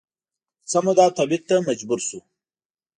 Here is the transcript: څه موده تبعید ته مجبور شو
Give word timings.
څه 0.69 0.77
موده 0.85 1.05
تبعید 1.17 1.43
ته 1.49 1.55
مجبور 1.67 1.99
شو 2.07 2.19